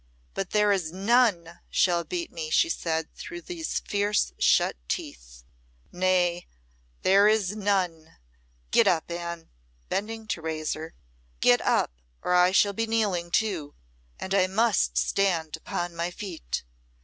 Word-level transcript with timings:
"But 0.33 0.49
there 0.49 0.71
is 0.71 0.91
none 0.91 1.59
shall 1.69 2.03
beat 2.03 2.31
me," 2.31 2.49
she 2.49 2.69
said 2.69 3.13
through 3.13 3.41
these 3.41 3.81
fierce 3.81 4.33
shut 4.39 4.75
teeth. 4.87 5.43
"Nay 5.91 6.47
I 6.49 6.55
there 7.03 7.27
is 7.27 7.55
none! 7.55 8.17
Get 8.71 8.87
up, 8.87 9.11
Anne," 9.11 9.51
bending 9.89 10.25
to 10.29 10.41
raise 10.41 10.73
her. 10.73 10.95
"Get 11.39 11.61
up, 11.61 11.91
or 12.23 12.33
I 12.33 12.51
shall 12.51 12.73
be 12.73 12.87
kneeling 12.87 13.29
too 13.29 13.75
and 14.19 14.33
I 14.33 14.47
must 14.47 14.97
stand 14.97 15.55
upon 15.57 15.95
my 15.95 16.09
feet." 16.09 16.63